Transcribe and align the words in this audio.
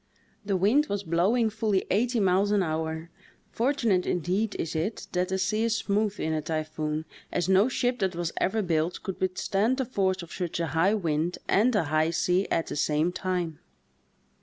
The 0.43 0.57
wind 0.57 0.87
was 0.87 1.03
blowing 1.03 1.51
fully 1.51 1.85
eighty 1.91 2.19
miles 2.19 2.49
an 2.49 2.63
hour; 2.63 3.11
fortunate 3.51 4.07
indeed 4.07 4.55
is 4.55 4.75
it 4.75 5.05
that 5.11 5.29
the 5.29 5.37
sea 5.37 5.65
is 5.65 5.75
smooth 5.77 6.19
in 6.19 6.33
a 6.33 6.41
typhoon, 6.41 7.05
as 7.31 7.47
no 7.47 7.69
ship 7.69 7.99
that 7.99 8.15
was 8.15 8.31
ever 8.37 8.63
built 8.63 9.03
could 9.03 9.21
withstand 9.21 9.77
the 9.77 9.85
force 9.85 10.23
of 10.23 10.33
such 10.33 10.59
a 10.59 10.65
high 10.73 10.95
wind 10.95 11.37
and 11.47 11.75
a 11.75 11.83
high 11.83 12.09
sea 12.09 12.47
at 12.49 12.65
the 12.65 12.75
same 12.75 13.11
time. 13.11 13.59